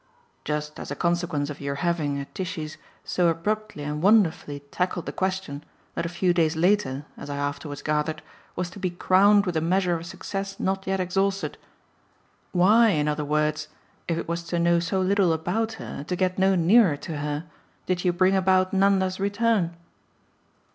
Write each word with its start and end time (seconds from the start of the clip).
"Just 0.43 0.79
as 0.79 0.89
a 0.89 0.95
consequence 0.95 1.51
of 1.51 1.61
your 1.61 1.75
having, 1.75 2.19
at 2.19 2.33
Tishy's, 2.33 2.79
so 3.03 3.27
abruptly 3.27 3.83
and 3.83 4.01
wonderfully 4.01 4.61
tackled 4.71 5.05
the 5.05 5.11
question 5.11 5.63
that 5.93 6.07
a 6.07 6.09
few 6.09 6.33
days 6.33 6.55
later, 6.55 7.05
as 7.17 7.29
I 7.29 7.35
afterwards 7.35 7.83
gathered, 7.83 8.23
was 8.55 8.71
to 8.71 8.79
be 8.79 8.89
crowned 8.89 9.45
with 9.45 9.55
a 9.55 9.61
measure 9.61 9.93
of 9.93 10.07
success 10.07 10.59
not 10.59 10.87
yet 10.87 10.99
exhausted. 10.99 11.55
Why, 12.51 12.87
in 12.87 13.07
other 13.07 13.23
words 13.23 13.67
if 14.07 14.17
it 14.17 14.27
was 14.27 14.41
to 14.45 14.57
know 14.57 14.79
so 14.79 14.99
little 15.01 15.33
about 15.33 15.73
her 15.73 15.85
and 15.99 16.07
to 16.07 16.15
get 16.15 16.39
no 16.39 16.55
nearer 16.55 16.97
to 16.97 17.17
her 17.17 17.45
did 17.85 18.03
you 18.03 18.11
bring 18.11 18.35
about 18.35 18.73
Nanda's 18.73 19.19
return?" 19.19 19.75